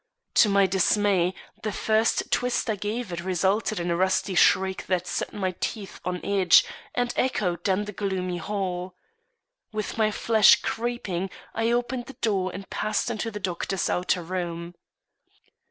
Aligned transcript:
To 0.33 0.49
my 0.49 0.65
dismay, 0.65 1.35
the 1.61 1.71
first 1.71 2.31
twist 2.31 2.71
I 2.71 2.75
gave 2.75 3.13
it 3.13 3.19
resulted 3.23 3.79
in 3.79 3.91
a 3.91 3.95
rusty 3.95 4.33
shriek 4.33 4.87
that 4.87 5.05
set 5.05 5.31
my 5.31 5.53
teeth 5.59 5.99
on 6.03 6.25
edge, 6.25 6.65
and 6.95 7.13
echoed 7.15 7.61
down 7.61 7.85
the 7.85 7.91
gloomy 7.91 8.37
hall. 8.37 8.95
With 9.71 9.99
my 9.99 10.09
flesh 10.09 10.63
creeping, 10.63 11.29
I 11.53 11.69
opened 11.69 12.07
the 12.07 12.13
door 12.13 12.49
and 12.51 12.67
passed 12.71 13.11
into 13.11 13.29
the 13.29 13.39
doctor's 13.39 13.91
outer 13.91 14.23
room. 14.23 14.73